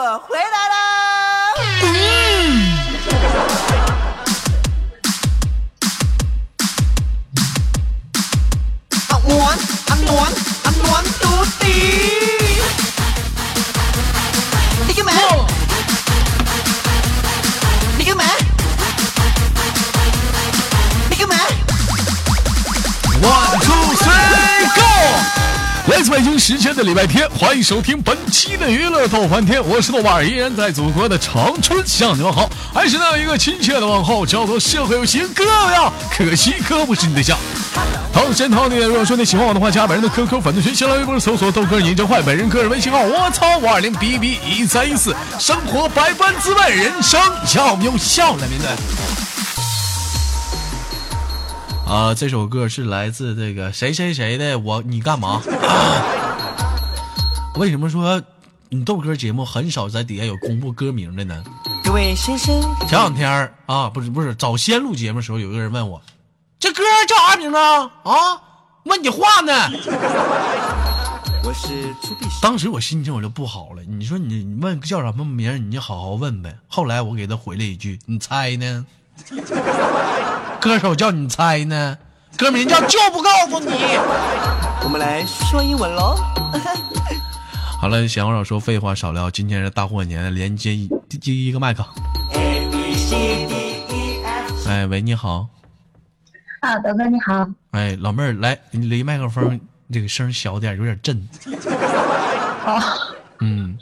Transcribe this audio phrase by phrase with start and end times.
[0.00, 2.07] 我回来了！
[26.48, 37.36] 时间的礼拜天，欢迎收听本期的娱乐逗翻天，我是豆瓣儿，依然在祖国的长春向你们好，还是那样一个亲切的问候，叫做社会有型哥呀，可惜哥不是你对象。
[38.14, 47.20] 同时，同你如果说你喜欢我的话，加本人的 QQ 粉丝群，新浪微博搜索豆哥你真坏，本人个人微信号我操五二零 B B 一三一四，生活百般滋味，人生
[47.56, 49.17] 要用笑来面对。
[51.88, 55.40] 啊，这首歌是来自这个谁谁谁的我你干嘛？
[57.56, 58.22] 为什么说
[58.68, 61.42] 你豆哥节目很少在底下有公布歌名的呢？
[61.82, 66.02] 各位先生，前两天啊，不是不是，早先录节目的时候，有个人问我，
[66.60, 67.90] 这歌叫啥名啊？
[68.02, 68.12] 啊，
[68.84, 69.52] 问你话呢。
[71.42, 71.94] 我是
[72.42, 73.82] 当时我心情我就不好了。
[73.84, 76.54] 你说你问叫什么名，你就好好问呗。
[76.68, 78.84] 后来我给他回了一句，你猜呢？
[80.60, 81.96] 歌手叫你猜呢？
[82.36, 83.70] 歌名叫就不告诉你。
[84.82, 86.16] 我们来说英文喽。
[87.80, 89.30] 好了，闲话少说，废话少聊。
[89.30, 91.84] 今天是大过年，连接一第一个麦克。
[92.34, 92.66] E
[94.66, 95.46] 哎，喂，你好。
[96.60, 99.60] 啊，德哥你好，哎，老妹儿，来，你离麦克风
[99.92, 101.28] 这个声小点，有点震。
[102.64, 102.80] 好，
[103.38, 103.78] 嗯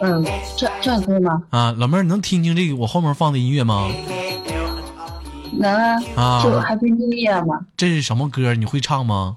[0.00, 1.40] 嗯，这这样可以吗？
[1.50, 3.88] 啊，老妹儿，能听清这个我后面放的音乐吗？
[5.58, 8.54] 能啊，啊就 Happy New Year 嘛这是什么歌？
[8.54, 9.36] 你会唱吗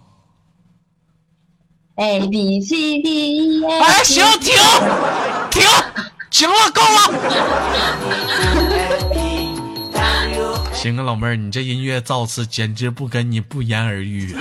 [1.96, 4.54] ？，A B C D E 哎，行，停，
[5.52, 5.64] 停，
[6.30, 6.98] 行了，够了。
[10.74, 14.36] 行啊，老妹儿，你这音乐造次简直不跟你不言而喻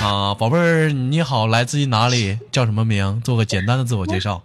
[0.00, 0.34] 啊！
[0.34, 2.38] 宝贝儿，你好，来自于哪里？
[2.50, 3.20] 叫什么名？
[3.20, 4.40] 做个简单的自我介绍。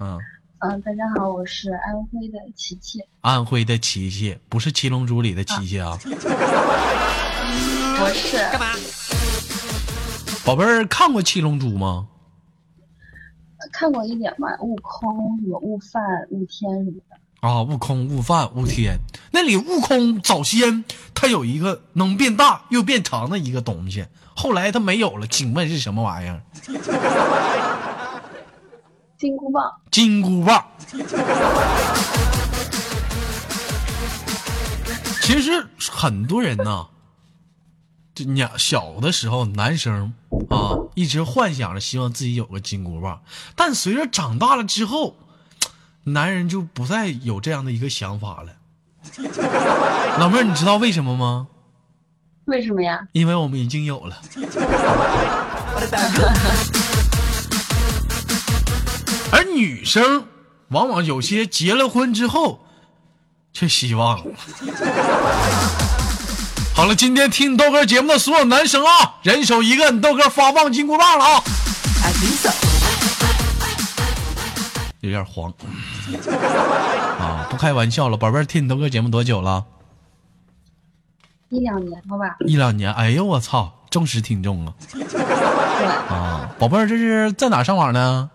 [0.00, 0.18] 嗯，
[0.62, 5.98] 嗯，大家好，我是安徽的琪琪，安徽的琪琪，不是《七龙珠》里的琪琪啊。
[6.02, 6.10] 不
[8.12, 8.66] 是，干嘛？
[10.44, 12.08] 宝贝儿，看过《七龙珠》吗？
[13.72, 18.98] 看过一点吧，悟空、有悟饭、悟天什么的，啊，悟空、悟饭、悟天，
[19.32, 20.84] 那里悟空早先
[21.14, 24.04] 他有一个能变大又变长的一个东西，
[24.36, 26.42] 后来他没有了，请问是什么玩意儿？
[29.20, 30.64] 金箍棒，金箍棒。
[35.20, 36.86] 其实很多人呢，
[38.14, 40.14] 就你小的时候男生
[40.48, 43.20] 啊，一直幻想着希望自己有个金箍棒，
[43.54, 45.16] 但随着长大了之后，
[46.04, 48.54] 男人就不再有这样的一个想法了。
[50.18, 51.48] 老妹儿，你知道为什么吗？
[52.46, 53.06] 为什么呀？
[53.12, 54.16] 因为我们已经有了。
[59.32, 60.26] 而女生
[60.68, 62.64] 往往有些结了婚之后，
[63.52, 64.18] 却希望。
[66.74, 71.42] 好了，今天听你豆哥节目的所有男生啊，人手一个，你豆哥发放金箍棒了啊。
[75.00, 75.52] 有点黄
[77.18, 79.64] 啊，不开玩笑了，宝贝儿，听你豆哥节目多久了？
[81.48, 82.36] 一两年了吧？
[82.46, 82.92] 一两年。
[82.92, 84.72] 哎呦我操，忠实听众啊！
[86.08, 88.30] 啊，宝贝儿，这是在哪上网呢？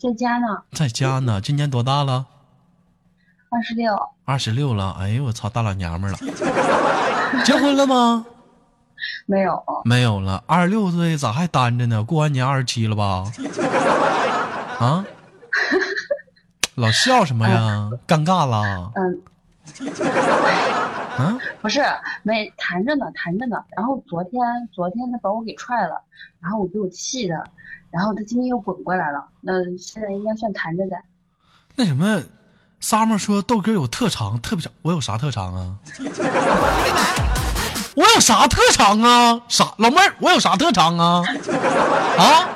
[0.00, 1.42] 在家呢，在家呢。
[1.42, 2.24] 今年多大了？
[3.50, 3.94] 二十六，
[4.24, 4.96] 二十六了。
[4.98, 6.18] 哎呦我操，大老娘们儿了。
[7.44, 8.24] 结婚了吗？
[9.26, 12.02] 没有，没有了，二十六岁咋还单着呢？
[12.02, 13.30] 过完年二十七了吧？
[14.80, 15.04] 啊？
[16.76, 17.90] 老笑什么呀？
[18.06, 18.90] 尴尬了？
[18.94, 19.22] 嗯，
[21.18, 21.38] 啊？
[21.60, 21.82] 不是，
[22.22, 23.62] 没谈着呢，谈着呢。
[23.76, 24.40] 然后昨天，
[24.72, 26.00] 昨天他把我给踹了，
[26.40, 27.44] 然后我给我气的，
[27.90, 29.24] 然后他今天又滚过来了。
[29.40, 30.96] 那现在应该算谈着的。
[31.76, 32.22] 那什么
[32.82, 34.72] ，summer 说豆哥有特长，特别长。
[34.82, 35.74] 我有啥特长啊？
[37.96, 39.40] 我有啥特长啊？
[39.48, 41.22] 啥老妹儿，我有啥特长啊？
[42.16, 42.48] 啊？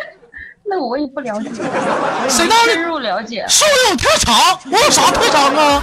[0.64, 1.50] 那我也不了解，
[2.30, 3.44] 谁让你深入了解？
[3.48, 4.58] 说我有特长？
[4.72, 5.82] 我有啥特长啊？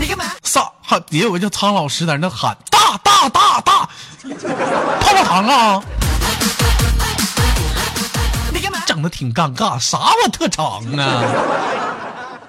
[0.00, 0.24] 你干嘛？
[0.42, 0.60] 啥？
[0.82, 3.88] 哈底下有个叫苍老师在那喊大大大大，
[5.00, 5.82] 泡泡糖啊！
[9.00, 11.24] 整的挺尴尬，啥我特长啊？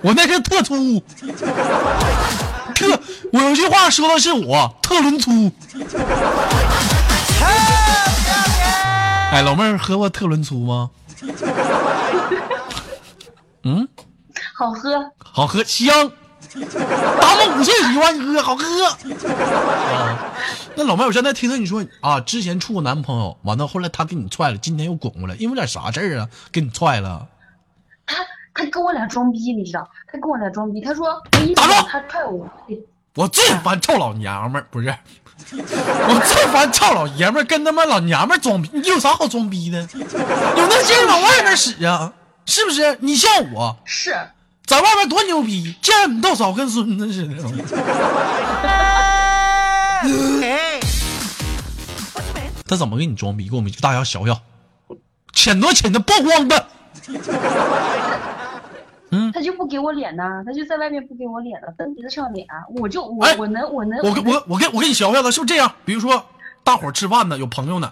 [0.02, 1.02] 我那是特粗，
[2.76, 3.00] 特
[3.32, 5.50] 我有句话说的是我特仑粗。
[9.32, 10.90] 哎，老妹儿喝过特仑苏吗？
[13.64, 13.88] 嗯，
[14.54, 16.12] 好喝，好喝香，
[16.54, 18.66] 大梦五岁喜欢哥，好哥。
[18.88, 18.98] 啊，
[20.76, 26.28] 那老妹儿，我现在听到你说啊，之前处过男朋友，完了后来他给你踹了，今天又滚过来，因为点啥事儿啊？
[26.52, 27.28] 给你踹了？
[28.06, 28.16] 他
[28.54, 29.88] 他跟我俩装逼，你知道？
[30.12, 32.76] 他跟我俩装逼，他说我一打住他踹我，哎
[33.16, 34.88] 我最烦臭老娘们儿，不是，
[35.52, 39.82] 我最烦臭老爷们儿跟他妈老娘们儿装逼，你有啥好装逼的？
[39.94, 42.14] 有那劲儿往外面使啊，
[42.46, 42.98] 是不是？
[43.02, 44.16] 你像我是
[44.72, 47.36] 在外面多牛逼，见你豆嫂跟孙子似的。
[52.66, 53.50] 他怎么给你装逼？
[53.50, 54.42] 给我们大家学学，
[55.34, 56.68] 浅多浅的曝光的。
[59.10, 62.48] 嗯他就不给我脸呐，他就在外面不给我脸了，蹬鼻子上脸，
[62.78, 65.70] 我就我、哎我能我能我跟我我给我给你学学子，是不是这样？
[65.84, 66.26] 比如说，
[66.64, 67.92] 大伙吃饭呢，有朋友呢，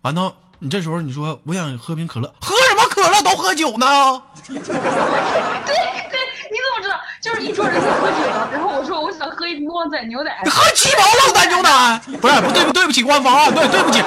[0.00, 3.20] 完了，你这时候你说我想喝瓶可乐，喝什么可乐？
[3.20, 4.22] 都喝酒呢。
[4.46, 6.18] 对对，
[6.50, 6.94] 你怎么知道？
[7.20, 8.16] 就是一桌人在喝酒，
[8.52, 12.00] 然后我说我想喝一瓶旺仔牛奶，喝鸡毛旺仔牛奶？
[12.20, 14.02] 不是，不对不对不起，官方啊，对对不起，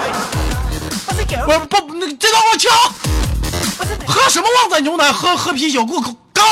[1.45, 2.69] 不是不不那个这段我掐。
[4.07, 5.11] 喝什么旺仔牛奶？
[5.11, 6.43] 喝喝啤酒，给我高。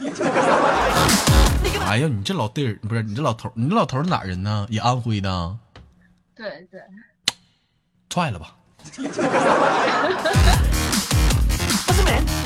[1.86, 4.66] 哎呀，你这老弟儿不是你这老头儿，你这老头儿哪人呢？
[4.70, 5.56] 也安徽的，
[6.36, 6.80] 对对，
[8.08, 8.54] 踹了吧。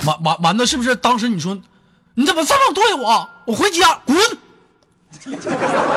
[0.07, 0.95] 完完完的，是不是？
[0.97, 1.59] 当时你说
[2.15, 3.29] 你怎么这么对我？
[3.47, 4.17] 我回家滚，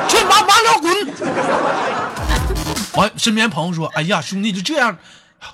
[0.08, 1.14] 去完完了滚！
[2.94, 4.96] 完，身边朋友说：“哎呀，兄弟就这样，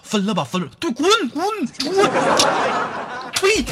[0.02, 0.68] 分了吧，分了。
[0.80, 2.06] 对，滚滚滚，
[3.34, 3.64] 退。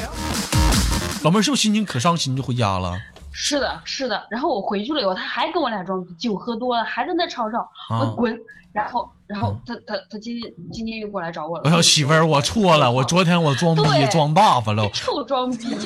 [1.23, 2.99] 老妹儿是不是心情可伤心就回家了？
[3.33, 4.25] 是的是的。
[4.31, 7.59] 然后我回去了以后，他还跟我俩装逼，酒喝多了还在那吵吵，
[7.89, 8.39] 啊我滚。
[8.73, 14.89] 然后然后他他他今天今天又过来找我了，我说，媳妇儿，我错了，我昨天我装逼对装大发了。
[14.95, 15.77] 臭装逼。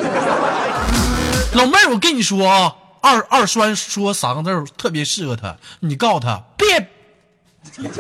[1.55, 6.89] 老妹儿，我跟你说啊，二二栓说三个字特别适合他，你告诉他别。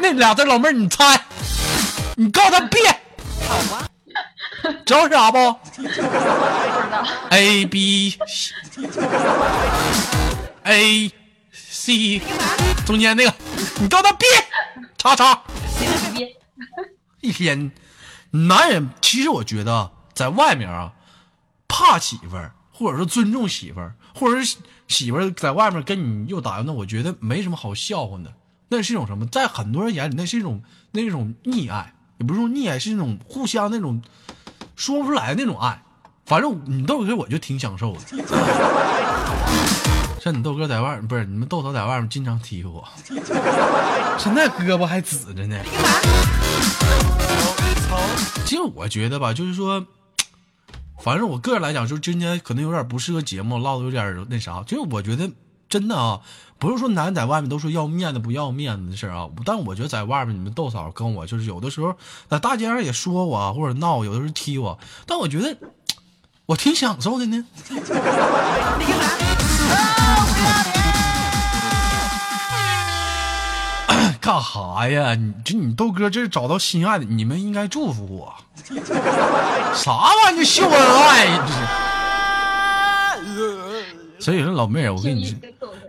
[0.00, 1.20] 那俩字，老妹儿你猜，
[2.14, 2.80] 你告诉他别。
[4.84, 7.06] 知道是啥不不知道。
[7.30, 8.18] ？A B
[10.64, 11.12] A
[11.52, 12.20] C
[12.84, 13.34] 中间那个，
[13.80, 14.26] 你告诉他别，
[14.96, 15.42] 叉叉。
[16.14, 16.36] 别
[17.20, 17.72] 一天，
[18.30, 20.92] 男人其实我觉得在外面啊，
[21.66, 24.56] 怕媳妇儿，或者说尊重媳妇儿，或者是
[24.86, 28.34] 媳妇儿在外面跟你又打又闹，我觉得没什么好笑话的。
[28.68, 29.26] 那是一种什么？
[29.26, 30.62] 在很多人眼里，那是一种
[30.92, 34.02] 那种溺爱，也不是说溺爱，是那种互相那种
[34.76, 35.82] 说不出来那种爱。
[36.26, 38.00] 反正你豆哥我就挺享受的。
[40.20, 42.86] 像你豆哥在外面，不是你们豆嫂在外面经常踢我，
[44.18, 45.56] 现在胳膊还紫着呢。
[48.44, 49.86] 其实我觉得吧，就是说，
[51.00, 54.62] 反正我个人来讲，就是今天可能有点不适合节目，唠的有点那啥。
[54.66, 55.30] 就是我觉得
[55.68, 56.20] 真的啊，
[56.58, 61.94] 不是说男人在外面都说要面子不要面子的事儿啊，但我觉得在外面你们豆嫂跟我就是有的时候
[62.28, 65.56] 在大街上也说我或者闹，有的时候踢我，但我觉得
[66.46, 67.44] 我挺享受的呢。
[74.20, 75.14] 干啥呀？
[75.14, 78.34] 你这你豆哥这是找到心爱的，你们应该祝福我。
[79.74, 81.26] 啥玩意儿秀恩爱？
[81.46, 81.87] 这是。
[84.20, 85.38] 所以说，老妹儿，我跟你说，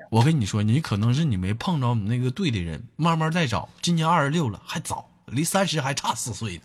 [0.10, 3.68] 我跟你说，你可能是你没碰着你那个对的人，慢慢再找。
[3.82, 6.64] 今年二十六了，还早，离三十还差四岁呢。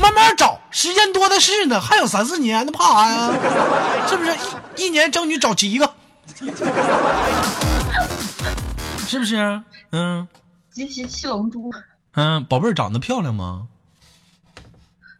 [0.00, 4.06] 慢慢找，时间多的是呢，还有三四年那，怕啥呀？
[4.08, 4.36] 是不是？
[4.76, 5.94] 一一年争取找七个，
[9.06, 9.62] 是不是？
[9.90, 10.28] 嗯
[10.70, 11.72] 集齐七龙珠，
[12.12, 13.68] 嗯，宝贝儿长得漂亮吗？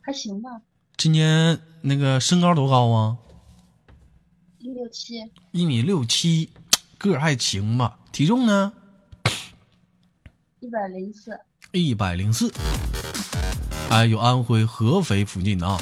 [0.03, 0.51] 还行吧，
[0.97, 3.17] 今年那个身高多高啊？
[4.89, 6.51] 七，一米六七，
[6.99, 7.99] 个儿还行吧。
[8.13, 8.73] 体重呢？
[10.61, 11.39] 一百零四，
[11.73, 12.53] 一百零四。
[13.91, 15.79] 哎，有安徽合肥附近的啊，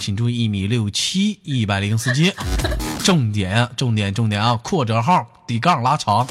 [0.00, 2.32] 请注意一米六七，一百零四斤。
[3.04, 4.56] 重点啊，重点，重点啊！
[4.56, 6.26] 扩折号底杠拉长，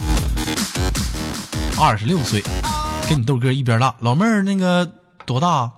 [1.79, 2.43] 二十六岁，
[3.09, 3.95] 跟你豆哥一边大。
[3.99, 4.85] 老妹儿那个
[5.25, 5.71] 多大？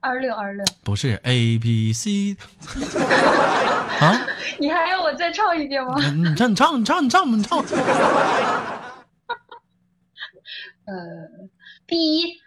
[0.00, 0.64] 二十六二十六。
[0.82, 2.36] 不是 A B C
[4.00, 4.20] 啊？
[4.56, 5.94] 你还要我再唱一遍吗？
[5.98, 7.58] 你唱，你唱，你唱，你唱，你唱。
[10.86, 10.94] 呃
[11.86, 12.40] ，B 一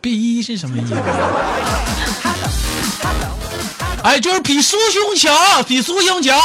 [0.00, 0.94] B 一是什么意思？
[4.04, 5.34] 哎，就是比苏胸强，
[5.64, 6.38] 比苏胸强。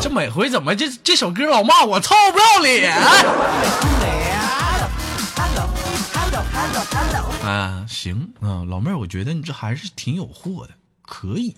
[0.00, 2.92] 这每回怎么这这首歌老骂我臭不要脸？
[7.42, 11.56] 啊，行啊，老妹儿，我觉得你这还是挺有货的，可以。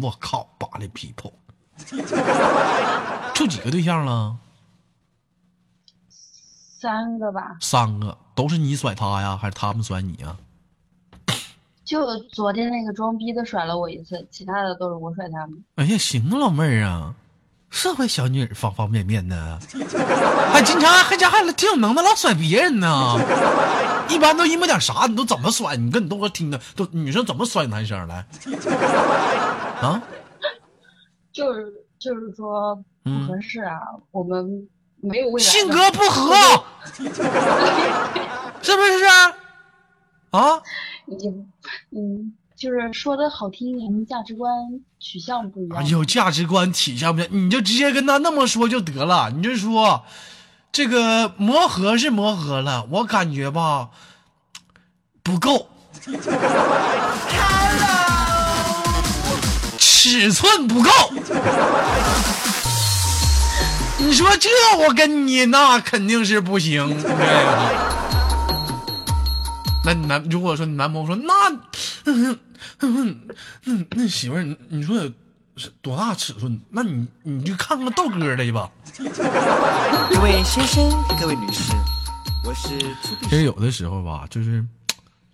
[0.00, 1.32] 我靠，巴黎 people，
[3.34, 4.36] 处几个对象了？
[6.80, 10.36] 三个吧，三个，都是你甩他呀，还是他们甩你呀？
[11.84, 15.62] 就昨天那个装逼的甩了我一次，其他的都是我甩他们。
[15.74, 17.14] 哎呀，行啊，老妹儿啊，
[17.70, 19.58] 社会小女人方方面面的，
[20.52, 23.16] 还经常还家还挺有能耐，老甩别人呢。
[24.08, 25.76] 一般都因为点啥，你都怎么甩？
[25.76, 28.26] 你跟你豆哥听的，都女生怎么甩男生来？
[29.80, 30.02] 啊？
[31.32, 33.78] 就是就是说不嗯合适啊，
[34.10, 34.68] 我们
[35.00, 35.48] 没有未来。
[35.48, 36.34] 性格不合，
[38.60, 39.32] 是不是啊？
[40.32, 40.62] 啊？
[41.06, 41.30] 也
[41.90, 44.52] 嗯，就是说的好听一点，我们价值观
[44.98, 45.82] 取向不一样。
[45.82, 49.30] 哎呦，价值观体现不一样，你就直接跟他那么说就得了。
[49.30, 50.04] 你就说，
[50.70, 53.88] 这个磨合是磨合了，我感觉吧
[55.22, 55.70] 不够，
[59.78, 60.90] 尺寸不够。
[63.96, 64.50] 你说这
[64.86, 66.94] 我跟你那肯定是不行，
[69.82, 71.32] 那你男如果说你男朋友说那，
[72.80, 73.28] 嗯嗯
[73.64, 75.10] 嗯那媳妇儿，你你说有
[75.56, 76.60] 是多大尺寸？
[76.70, 78.70] 那你你就看看豆哥的吧。
[80.10, 80.90] 各位先生，
[81.20, 81.72] 各位女士，
[82.44, 82.78] 我是
[83.22, 84.64] 其实有的时候吧，就是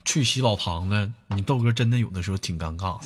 [0.05, 2.99] 去洗澡堂子，你豆哥真的有的时候挺尴尬，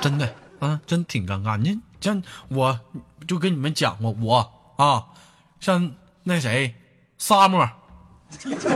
[0.00, 1.56] 真的啊，真挺尴尬。
[1.56, 2.78] 你像我
[3.26, 5.04] 就跟你们讲过，我啊，
[5.60, 5.90] 像
[6.22, 6.74] 那谁
[7.18, 7.68] 沙漠，
[8.38, 8.68] 是不是？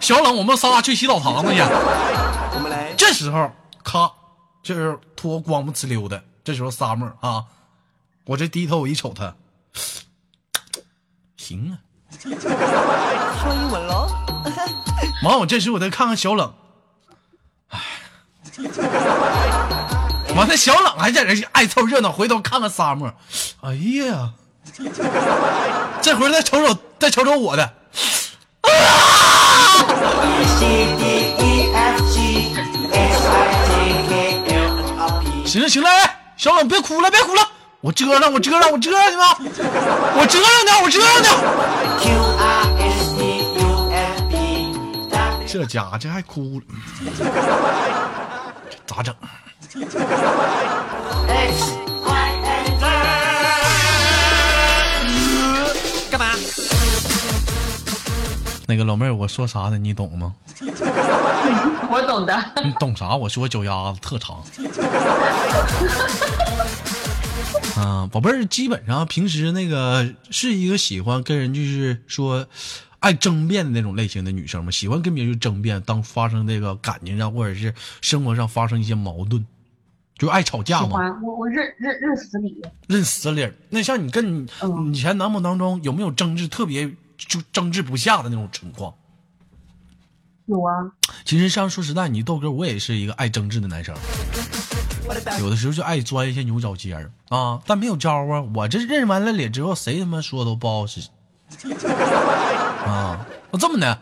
[0.00, 1.62] 小冷，我们仨去洗澡堂子去，
[2.96, 3.52] 这时候
[3.84, 4.10] 咔，
[4.62, 7.44] 就是脱光不呲溜的，这时候沙漠啊，
[8.24, 9.34] 我这低头我一瞅他，
[11.36, 11.78] 行啊。
[12.20, 14.08] 说英文喽。
[15.22, 16.52] 完，我这时候我再看看小冷，
[17.68, 17.78] 哎，
[20.34, 23.12] 完了，小冷还在这爱凑热闹，回头看看沙漠，
[23.60, 24.32] 哎呀，
[26.02, 27.74] 这回再瞅瞅，再瞅瞅我的，
[30.44, 30.58] C
[30.96, 31.02] D
[31.38, 32.14] E F G
[32.92, 32.96] H
[33.28, 33.70] I J
[34.08, 34.12] K
[34.54, 37.42] L M N P 行了行了，哎，小冷别哭了，别哭了，
[37.80, 39.36] 我遮上，我遮上，我遮上去吧，
[40.16, 41.32] 我遮上点，我遮上点
[42.00, 42.04] ，Q
[42.38, 43.20] R S T
[43.58, 44.34] U F P
[45.46, 46.64] 这家伙这还哭了，
[48.70, 49.14] 这咋整？
[58.70, 59.76] 那个老妹儿，我说啥呢？
[59.76, 60.32] 你懂吗？
[61.90, 62.52] 我懂的。
[62.64, 63.16] 你懂啥？
[63.16, 64.40] 我说脚丫子特长。
[67.74, 72.46] 啊，宝贝儿，基本上平时那个是一个喜欢跟人就是说
[73.00, 74.70] 爱争辩的那种类型的女生吗？
[74.70, 79.44] 喜欢跟别人争辩，当发生这个感情上或者是生活上发生一些矛盾，
[80.16, 81.18] 就爱吵架吗？
[81.24, 82.62] 我，我认认认死理。
[82.86, 83.52] 认死理儿。
[83.70, 86.88] 那像你跟你嗯以前男朋友当中有没有争执特别
[87.28, 88.94] 就争执不下的那种情况？
[90.46, 90.90] 有啊，
[91.24, 93.94] 其实像说实在，你豆哥我也是一个爱争执的男生，
[95.38, 98.40] 有的时候就爱钻一些牛角尖儿啊，但没有招啊。
[98.54, 101.02] 我这认完了脸之后，谁他妈说都不好使
[102.84, 103.24] 啊。
[103.52, 104.00] 那这么的，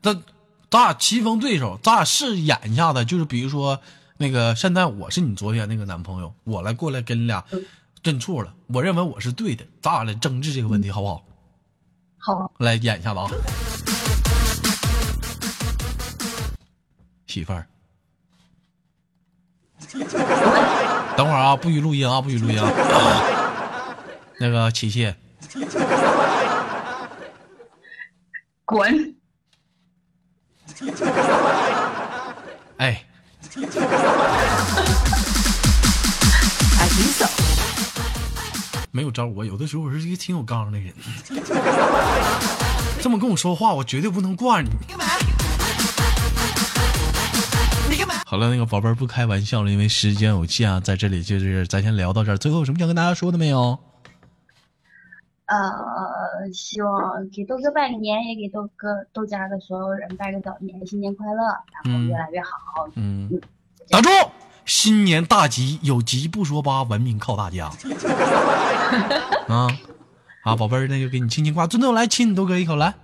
[0.00, 0.22] 咱
[0.70, 3.78] 咱俩棋逢对手，咱俩试演一下子，就是比如说
[4.16, 7.44] 那个现在我是你昨天那个男朋友，我来过来跟你俩
[8.02, 11.22] 认错了，我认为我是对的，咱俩来争执这个问题好不好？
[12.24, 13.26] 好，来演一下子啊，
[17.26, 17.66] 媳妇儿。
[21.16, 22.70] 等会儿啊，不许录音啊，不许录音啊。
[24.38, 25.12] 那个琪琪，
[28.64, 29.16] 滚！
[32.76, 33.04] 哎
[36.78, 37.26] ，I think so。
[38.94, 40.92] 没有招我，有的时候我是一个挺有刚的人。
[43.00, 44.68] 这么跟我说话，我绝对不能惯你。
[44.86, 45.04] 干嘛？
[47.90, 48.16] 你干嘛？
[48.26, 52.36] 好了，那个宝贝儿不开玩笑了，因为时间有限啊，在这里就是咱先聊到这儿。
[52.36, 53.78] 最后有什么想跟大家说的没有？
[55.46, 61.42] 呃，希望给豆哥拜个年，也给豆哥豆家的所有人拜个早年，新年快乐，
[61.82, 62.88] 然后嗯越来越好。
[62.96, 63.40] 嗯，
[63.88, 64.10] 打住！
[64.64, 67.70] 新年大吉，有吉不说八，文明靠大家。
[69.48, 69.66] 啊
[70.44, 72.94] 啊，宝贝儿，那就给你亲亲挂，尊重来亲你都哥一口来。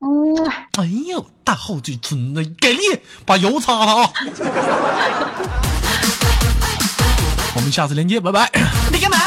[0.00, 0.46] 嗯，
[0.78, 2.80] 哎呦，大厚嘴唇子，给力！
[3.24, 4.12] 把油擦了啊！
[7.56, 8.50] 我们下次连接，拜拜。
[8.92, 9.18] 你干嘛？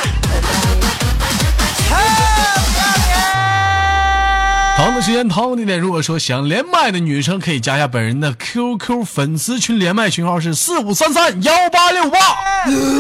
[4.81, 5.77] 同的时间，同样的地点。
[5.77, 12.17] 如果说想连麦的女生，可以加一下本人的 QQ 粉丝群，连麦群号是四五三三幺八六八。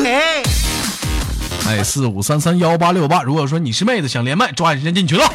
[0.03, 0.43] 哎，
[1.69, 3.23] 哎，四五三三幺八六八。
[3.23, 5.33] 如果说你是妹子，想连麦，抓紧时间进群了。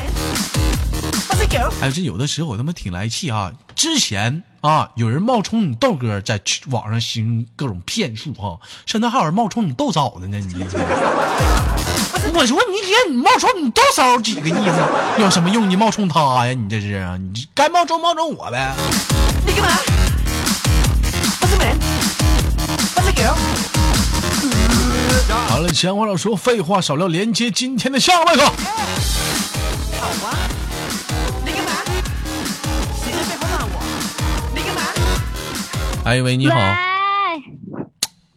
[1.86, 3.52] 我是有的时候我他妈挺来气啊！
[3.76, 10.38] 之前啊，有人冒充你豆哥在网上行各种骗术哈、现在还有人冒充你豆嫂的呢。
[10.38, 10.64] 你
[12.32, 15.20] 我说你姐，你冒充你豆嫂几个意思？
[15.20, 15.68] 有什么用？
[15.68, 16.54] 你冒充他呀？
[16.54, 17.18] 你这是啊？
[17.18, 18.74] 你该冒充冒充我呗？
[19.46, 19.70] 你干嘛？
[25.48, 28.42] 好了，闲话少说，废话少聊，连接今天的下麦克。
[28.42, 30.63] 好啊。
[36.04, 37.42] 哎喂，你好，喂，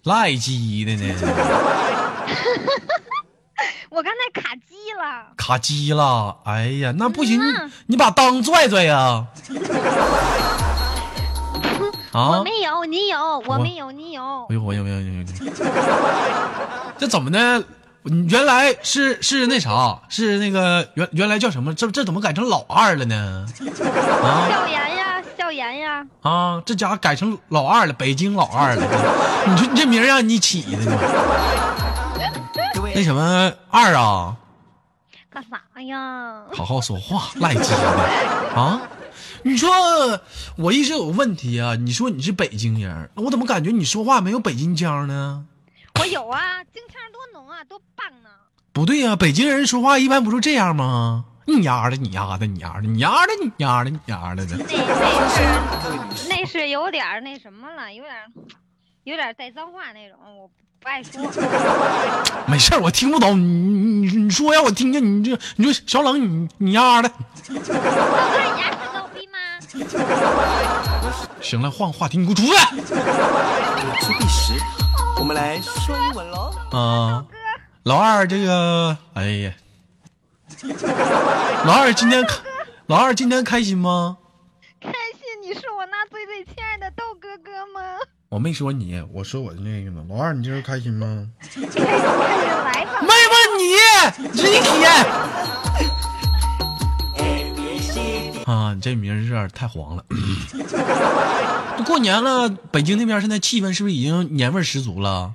[0.04, 1.14] 赖鸡的呢？
[3.90, 5.34] 我刚才卡机了。
[5.36, 6.38] 卡机了？
[6.46, 9.26] 哎呀，那不行，嗯你把裆拽拽呀！
[12.14, 12.44] 啊我！
[12.44, 14.56] 没有，你有；我我没有，你有哎。
[14.56, 15.26] 呦，我有没有有有有？
[16.98, 17.64] 这怎么的？
[18.30, 21.74] 原来是是那啥，是那个原原来叫什么？
[21.76, 23.46] 这这怎么改成老二了呢？
[24.24, 24.48] 啊
[25.48, 26.62] 呀，笑颜呀，啊！
[26.66, 29.46] 这家伙改成老二了，北京老二了。
[29.48, 30.98] 你说你这名让你起的呢？
[32.94, 34.36] 那什么二啊？
[35.30, 36.44] 干啥呀？
[36.54, 37.90] 好好说话，赖鸡的
[38.56, 38.82] 啊！
[39.44, 39.70] 你说
[40.58, 41.76] 我一直有问题啊！
[41.76, 45.46] 你说你是北京人，我怎么感觉你说话没有北京腔呢？
[46.00, 48.52] 我有啊，京腔多浓啊，多棒啊！
[48.74, 51.26] 不对呀、北京人说话一般不就这样吗？
[51.48, 54.58] 你丫的，你丫的，你丫的，你丫的，你丫的，你丫的的。
[54.58, 58.28] 那那是那是有点儿那什么了，有点儿
[59.06, 60.50] 有点儿带脏话那种，我
[60.80, 61.24] 不爱说。
[62.46, 63.40] 没事儿我听不懂。
[63.40, 67.10] 你你你说呀，我听见你这，你说小冷，你你丫的。
[71.42, 72.52] 行了，换话题，你给我出去。
[74.02, 74.54] 出必实。
[75.18, 76.54] 我们来说英文喽。
[76.72, 77.26] 啊，
[77.84, 79.54] 老二这个，哎呀，
[81.66, 82.36] 老二今天开，
[82.88, 84.18] 老二今天开心吗？
[84.82, 87.82] 开心，你是我那最最亲爱的豆哥哥吗？
[88.30, 90.04] 我没说你，我说我的那个呢。
[90.10, 91.28] 老二，你今儿开心吗？
[91.40, 93.08] 开心，开心，来吧没。
[93.30, 93.66] 问你，
[94.34, 94.92] 你一天。
[97.18, 98.44] A B C D。
[98.52, 100.04] 啊，你这名儿有点太黄了。
[101.86, 105.34] 过年了，北京那边现在气氛是不是已经年味儿十足了？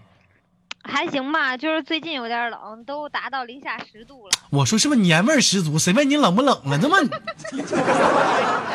[1.04, 4.30] 还行吧，就是最近有点冷，都达到零下十度了。
[4.50, 5.76] 我说是不是年味十足？
[5.76, 6.78] 谁问你冷不冷了？
[6.80, 6.96] 那么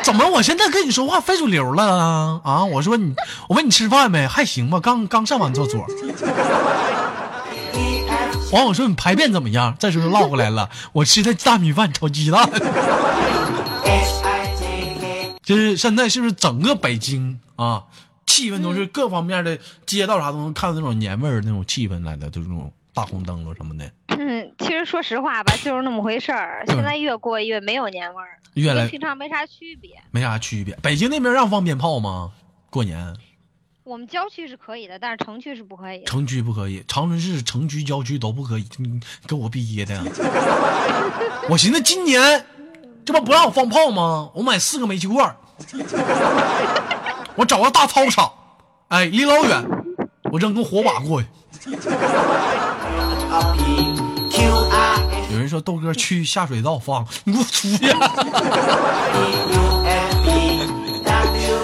[0.02, 2.66] 怎么我现在跟你说话非主流了啊？
[2.66, 3.14] 我说你，
[3.48, 4.26] 我问你吃饭没？
[4.26, 5.86] 还行吧，刚刚上完厕所。
[8.52, 9.74] 完，我说你排便怎么样？
[9.78, 12.46] 这时候唠过来了，我吃的大米饭炒鸡蛋。
[15.42, 17.84] 就是现在是不是整个北京啊，
[18.28, 26.62] 气氛都是各方面的街道啥都能看到那种年味儿那种气氛来的，就是那种大红灯笼什么的，嗯，其实说实话吧，就是那么回事儿。
[26.66, 29.90] 嗯现在越过越没有年味儿，越来跟平常没啥区别。
[30.10, 30.76] 没啥区别。
[30.82, 32.30] 北京那边让放鞭炮吗？
[32.70, 33.16] 过年
[33.84, 36.04] 我们郊区是可以的，但是城区是不可以。
[36.04, 38.66] 城区不可以，长春市城区、郊区都不可以。
[38.76, 39.98] 你给我憋的！
[41.48, 42.44] 我寻思今年
[43.06, 44.30] 这不不让我放炮吗？
[44.34, 45.36] 我买四个煤气罐儿，
[47.38, 48.32] 我找个大操场，
[48.88, 49.64] 哎，离老远，
[50.32, 51.28] 我扔个火把过去。
[55.30, 57.78] 有人说豆哥去下水道放，你给我出去！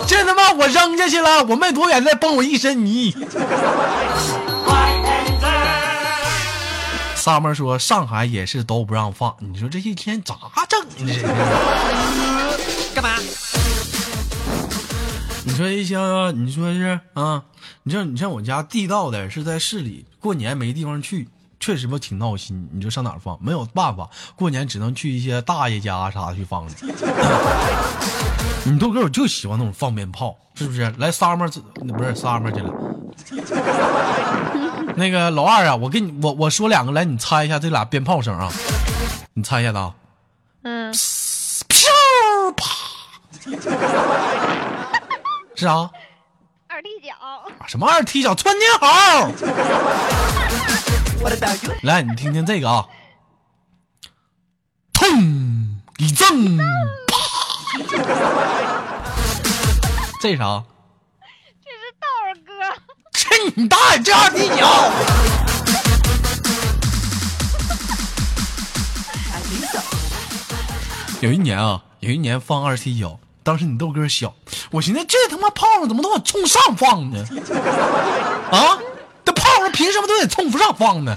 [0.06, 3.12] 这他妈我扔下去了，我没多远再崩我一身泥。
[3.12, 3.18] Y
[5.02, 5.46] and Z。
[7.16, 10.36] 三妹说上海也是都不让放，你说这一天咋
[10.68, 11.12] 整呢？
[12.94, 13.10] 干嘛？
[15.46, 17.44] 你说一像你说是啊？
[17.82, 21.28] 你像你像我家地道的是在市里，过年没地方去，
[21.60, 22.66] 确实不挺闹心。
[22.72, 23.38] 你说上哪儿放？
[23.42, 26.86] 没有办法，过年只能去一些大爷家啥的去放去。
[28.64, 30.90] 你豆哥我就喜欢那种放鞭炮，是不是？
[30.96, 31.46] 来，summer
[31.92, 32.72] 不是 summer 去了。
[34.96, 38.50] 那个老二啊，我跟你我我说两个来，你猜一下这俩鞭炮声啊，
[39.34, 39.94] 你猜一下子啊，
[40.62, 40.90] 嗯，
[41.68, 41.90] 飘
[42.56, 42.64] 啪，
[45.56, 45.90] 是啥
[46.66, 47.14] 二踢脚。
[47.68, 48.34] 什么二踢脚？
[48.34, 48.86] 穿天猴
[51.82, 52.86] 来你听听这个啊。
[54.92, 56.58] 砰一正
[60.20, 60.64] 这啥？
[61.62, 62.06] 这是道
[62.44, 62.50] 哥。
[63.12, 64.90] 去你大爷这二踢脚。
[71.20, 74.34] 有一年啊有一年放二踢脚当时你豆哥小，
[74.70, 77.22] 我寻思这他妈炮仗怎么都往冲上放呢？
[78.50, 78.78] 啊，
[79.22, 81.14] 这炮仗凭什么都得冲不上放呢？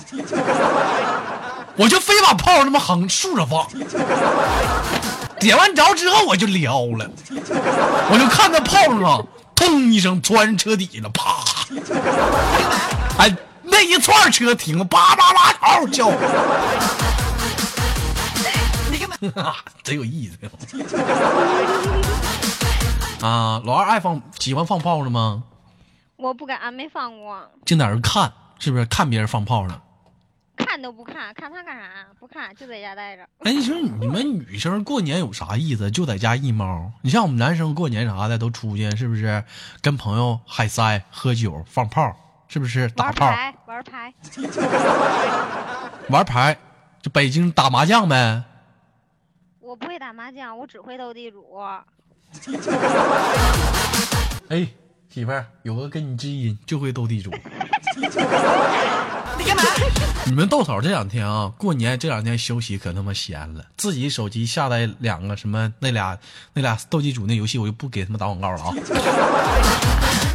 [1.77, 3.65] 我就非把炮仗他妈横竖着放，
[5.39, 7.09] 点完着之后我就撩了，
[8.11, 9.23] 我就看那炮仗啊，
[9.55, 11.45] 咚一声钻车底了，啪！
[13.19, 16.11] 哎，那一串车停了，叭叭叭嗷叫，
[19.83, 20.37] 真有意思
[23.25, 23.61] 啊！
[23.65, 25.43] 老二爱放喜欢放炮仗吗？
[26.17, 29.81] 我不敢，没放过，净在那看，是不是看别人放炮仗？
[30.55, 31.83] 看都不看，看他干啥？
[32.19, 33.23] 不看，就在家待着。
[33.39, 35.89] 哎，你说你们女生过年有啥意思？
[35.91, 36.91] 就在家一猫。
[37.01, 39.43] 你像我们男生过年啥的都出去，是不是？
[39.81, 42.15] 跟朋友嗨塞、喝酒、放炮，
[42.47, 42.87] 是不是？
[42.89, 44.13] 打炮、玩牌，玩牌，
[46.09, 46.57] 玩牌，
[47.01, 48.43] 就北京打麻将呗。
[49.67, 51.45] 我不会打麻将，我只会斗地主。
[54.47, 54.65] 哎，
[55.09, 57.29] 媳妇儿，有个跟你知音，就会斗地主。
[59.37, 59.63] 你干嘛？
[60.25, 66.17] 你们豆嫂这两天啊，过年这两天休息可他妈闲了，自己手机下载两个什么那俩
[66.53, 68.73] 那俩斗地主那游戏，我就不给他们打广告了啊。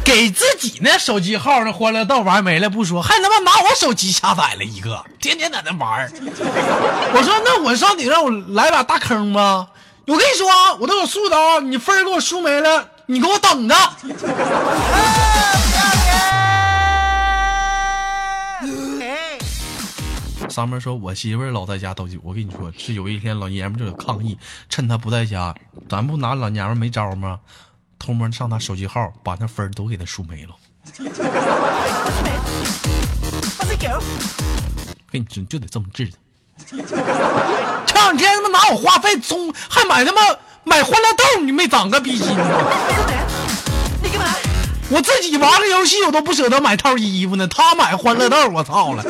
[0.03, 9.69] 给自己那手机号那欢乐豆玩没了不说，还他妈拿我手机下载了一个，天天在那玩我说那我上你让我来把大坑吗？
[10.05, 13.75] 我跟你说啊，我都有数的啊，你分给我输没了，你给我等着。
[13.75, 15.61] 哎，
[20.53, 24.37] 上面说我媳妇儿老在家斗鸡，我跟你说是有一天老爷们就有抗议，
[24.69, 25.55] 趁他不在家，
[25.89, 27.39] 咱不拿老娘们没招吗？
[27.97, 30.49] 偷摸上他手机号，把那分儿都给他输没了。
[33.79, 33.89] 给。
[35.19, 36.13] 你说就得这么治他。
[36.77, 36.85] 前
[37.95, 40.21] 两天他妈拿我话费充，还买他妈
[40.63, 42.45] 买欢乐豆，你没长个逼心吗？
[44.03, 44.35] 你干嘛？
[44.91, 49.03] 我自己玩个游戏我都不舍得买套衣服呢，他买欢乐豆，我操了！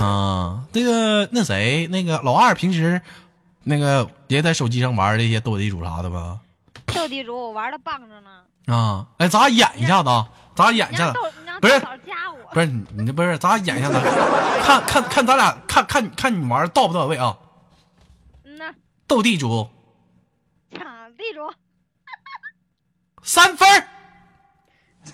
[0.00, 3.00] 啊，那个那谁，那个老二平时
[3.64, 6.38] 那个也在手机上玩这些斗地主啥的吧？
[6.86, 8.30] 斗地主我玩的棒着呢。
[8.66, 11.12] 啊，哎，咱俩演一下子啊，咱俩演一下
[11.60, 12.38] 不是加我。
[12.52, 13.98] 不是你你这不是，咱俩演一下子，
[14.64, 17.36] 看看看咱俩看看看你玩到不到位啊？
[18.44, 18.72] 嗯呐，
[19.06, 19.68] 斗地主。
[20.70, 20.80] 抢
[21.16, 21.50] 地主，
[23.22, 23.88] 三分儿。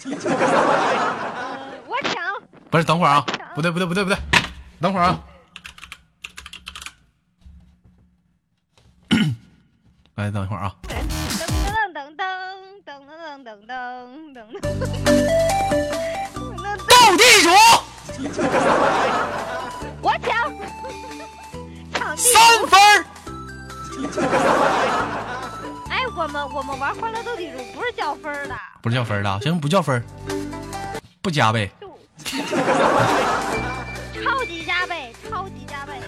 [0.04, 2.14] 呃， 我抢。
[2.70, 4.18] 不是，等会儿啊，不对不对不对不对，
[4.80, 5.20] 等会儿啊。
[10.16, 10.74] 来，等一会儿啊。
[10.88, 10.94] 噔
[11.94, 12.22] 噔噔噔
[12.84, 13.76] 噔噔噔噔
[14.32, 14.38] 噔噔。
[16.86, 17.48] 斗地主
[20.02, 20.28] 我抢。
[22.16, 22.32] 三
[22.68, 23.04] 分儿
[25.90, 30.04] 哎，我们我们玩欢乐斗地主不是较分儿的，不是叫分儿的，行不叫分儿，
[31.20, 31.72] 不加呗。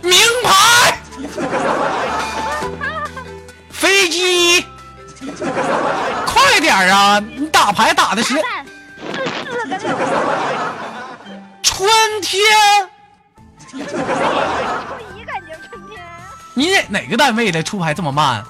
[0.06, 0.98] 名牌。
[3.70, 4.64] 飞机。
[6.26, 8.34] 快点啊你打牌打的是
[11.62, 11.90] 春
[12.22, 12.40] 天。
[16.54, 18.42] 你哪哪个单位的出牌这么慢？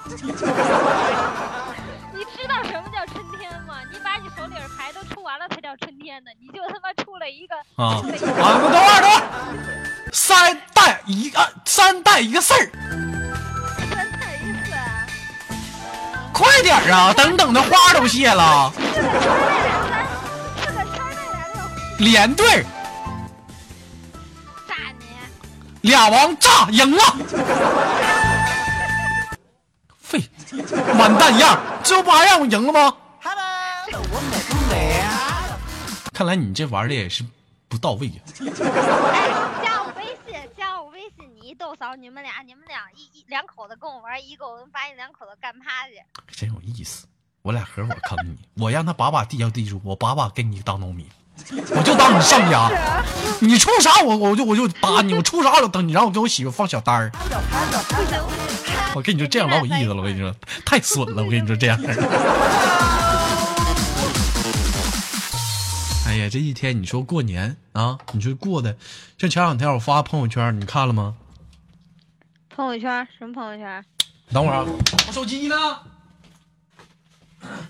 [2.13, 3.75] 你知道什么叫春天吗？
[3.93, 8.01] 你把你手里的牌都出完了才叫春天呢你就他妈出了一个啊。
[8.45, 9.09] 俺们都二十
[10.13, 10.57] 三
[11.07, 12.71] 一个三代一个四儿。
[16.33, 17.13] 快点啊！
[17.15, 18.73] 等等，的花都谢了。
[21.99, 22.65] 连队
[24.69, 25.07] 炸你！
[25.89, 27.03] 俩王炸赢了。
[30.03, 30.23] 废，
[30.99, 31.59] 完蛋样！
[31.83, 32.93] 这不还让我赢了吗？
[36.13, 37.25] 看来你这玩的也是
[37.69, 38.15] 不到位呀、
[41.57, 45.95] 豆嫂，你们俩，你们俩一一两口子跟我玩一个，我能把你两口子干趴下。
[46.31, 47.07] 真有意思。
[47.43, 51.09] 我俩合伙坑你，我让他把把地叫地主，我把把给你当农民，
[51.53, 52.69] 我就当你上家，
[53.41, 57.13] 你出啥我我就我就打你，我出啥我就等你，然后我给我媳妇放小单儿。
[58.95, 61.79] 我跟你说这样老有意思了，我跟你说太损了，我跟你说这样。
[66.07, 68.77] 哎呀，这一天你说过年啊，你说过的，
[69.19, 71.15] 像前两天我发朋友圈，你看了吗？
[72.57, 73.85] 朋友圈什么朋友圈？
[74.33, 74.65] 等会儿啊，
[75.07, 75.55] 我手机呢？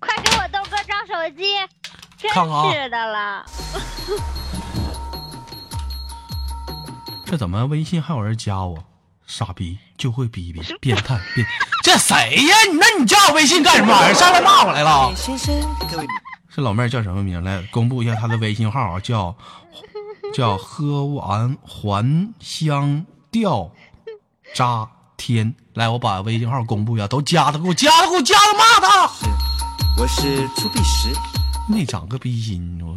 [0.00, 1.44] 快给我豆哥找手机，
[2.16, 3.44] 真看看啊是的了。
[7.26, 8.82] 这怎么微信还有人加我？
[9.26, 11.46] 傻逼就会逼逼，变态变，
[11.82, 12.14] 这谁
[12.46, 12.56] 呀？
[12.72, 14.14] 你那你加我微信干什么玩意儿？
[14.14, 15.12] 上来骂我来了？
[16.50, 17.44] 这老妹儿叫什么名？
[17.44, 19.36] 来公布一下她的微信号啊，叫
[20.34, 23.70] 叫喝完还香吊
[24.54, 25.54] 扎天。
[25.74, 29.10] 来，我把微信号公布一下，都加他，给我加他，给我加他，骂他。
[29.98, 31.10] 我是朱碧石，
[31.68, 32.96] 没长个逼心，我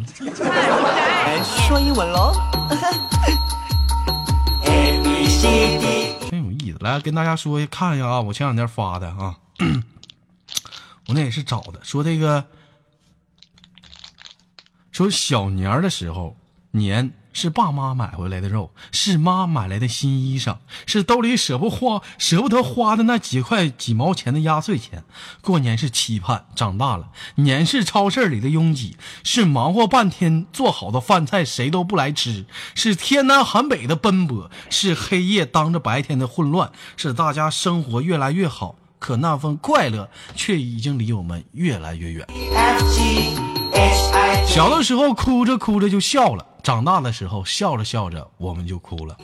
[1.26, 2.34] 来说英文喽。
[4.66, 6.78] A B C D，真有意思。
[6.82, 9.36] 来跟大家说看一下啊，我前两天发的啊，
[11.08, 12.46] 我那也是找的，说这个
[14.92, 16.36] 说小年儿的时候，
[16.72, 25.04] 年是爸妈买回来的肉，是妈买来的新衣裳，是兜里舍不花舍不得花的那几块几毛钱的压岁钱。
[25.42, 42.28] 过年是期盼，长大了，年是超市里的拥挤，是忙活半天做好的饭菜谁都不来吃，是天南海北的奔波，是黑夜当着白天的混乱，是大家生活越来越好，可那份快乐却已经离我们越来越远。
[44.46, 49.18] 小的时候哭着哭着就笑了，长大的时候笑着笑着我们就哭了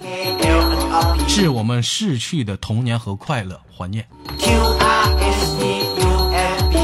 [1.28, 4.08] 是我们逝去的童年和快乐怀念。
[4.40, 6.78] Q R S T U F B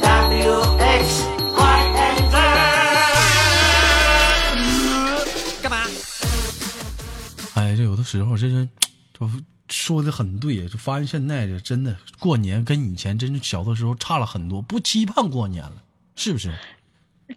[0.00, 1.62] W X Y
[1.96, 2.36] and Z。
[5.62, 5.86] 干嘛？
[7.54, 8.68] 哎，这有的时候这是，
[9.12, 9.30] 就
[9.68, 15.82] 说的很对，就发现现在这真的过年跟以前真是小的时候差了很多，不期盼过年了，
[16.16, 16.52] 是不是？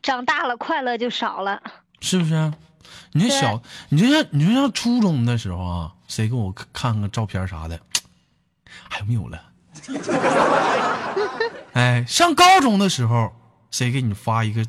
[0.01, 1.61] 长大了快乐就少了。
[1.99, 2.53] 是不是？
[3.13, 7.79] 你这小，你就像你就像初中的时候啊，谁给我看看个照片啥的，
[8.89, 9.41] 还有没有了？
[11.73, 13.31] 哎，上高中的时候，
[13.71, 14.63] 谁给你发一个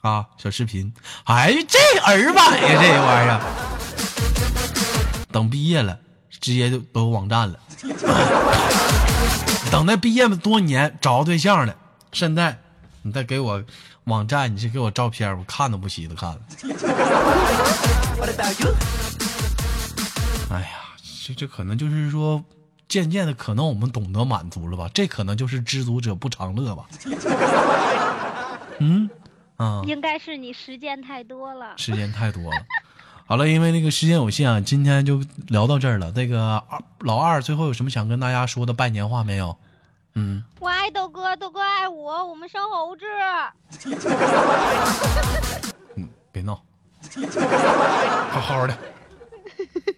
[0.00, 0.92] 啊小视频？
[1.24, 3.40] 哎，这儿版呀，这玩意儿。
[5.30, 5.98] 等毕业了，
[6.30, 7.58] 直接就都有网站了。
[9.70, 11.76] 等那毕业多年找个对象了，
[12.12, 12.58] 现在
[13.02, 13.62] 你再给我
[14.08, 16.40] 网站，你是给我照片，我看都不稀得看了。
[20.50, 20.68] 哎呀，
[21.26, 22.42] 这这可能就是说，
[22.88, 24.90] 渐渐的，可能我们懂得满足了吧？
[24.94, 26.86] 这可能就是知足者不常乐吧？
[28.78, 29.10] 嗯，
[29.56, 31.74] 啊，应该是你时间太多了。
[31.76, 32.66] 时间太多了。
[33.26, 36.10] 好了，因为那个时间有限啊，今天就聊到这儿了。
[36.12, 39.58] 那个二老二最后有什么想跟大家说的拜年话没有？
[40.18, 43.04] 嗯，我爱豆哥，豆哥爱我，我们生猴子。
[45.94, 46.60] 嗯，别闹，
[48.32, 48.76] 好好的。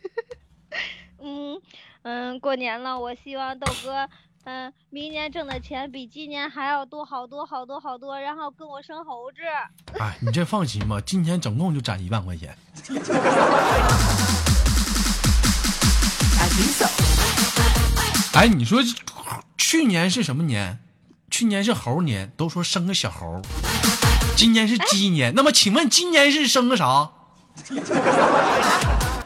[1.22, 1.58] 嗯
[2.02, 4.06] 嗯，过年了，我希望豆哥，
[4.44, 9.38] 嗯，明年挣的钱比今年还要多好多好多好多，然后跟我生猴子。
[9.98, 12.54] 哎，你这放心吧，今年总共就攒一万块钱。
[16.38, 17.19] I think so。
[18.32, 18.80] 哎，你说
[19.58, 20.78] 去年是什么年？
[21.30, 23.42] 去年是猴年，都说生个小猴。
[24.36, 26.86] 今年是鸡年，那么请问今年是生个啥？
[26.86, 27.10] 啊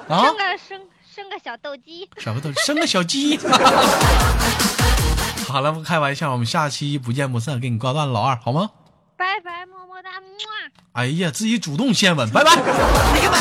[0.09, 0.81] 生，个生
[1.15, 2.09] 生个小斗鸡。
[2.19, 3.39] 什么斗生个小鸡。
[5.49, 8.71] 好了，不开玩笑，我们下期不见不散，给你挂断了，老二好吗？
[9.17, 10.27] 拜拜，么么哒，么。
[10.93, 12.57] 哎呀，自己主动先吻，拜拜。
[12.57, 13.39] 你干嘛？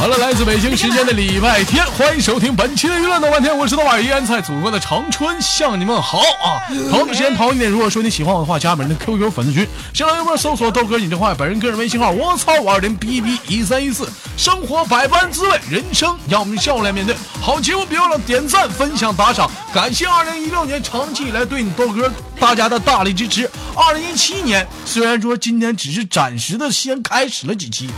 [0.00, 6.56] 好了，来自北京时间的礼拜天，欢迎收听本期的娱乐豆瓣天，我是豆瓣，依然在祖国的长春向你们好啊！
[6.88, 14.08] 同时间同一点，如果说你喜欢我的话，加本人的 QQ 粉丝群，新浪微博搜索豆哥你这话，本人个人微信号我操五二零 B B 一三一四，
[14.38, 17.14] 生活百般滋味，人生要我们笑来面对。
[17.38, 23.50] 好节目别忘了点赞、分享、打赏，感谢二零一六年长期以来对你豆哥大家的大力支持。
[23.76, 27.90] 二零一七年虽然说今天只是暂时的先开始了几期，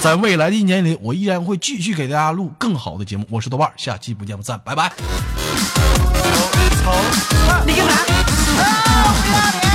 [0.00, 3.24] 在未来的一年里，我依然会继续给大家录更好的节目。
[3.30, 4.92] 我是豆瓣下期不见不散拜拜。
[7.66, 9.65] 你干嘛？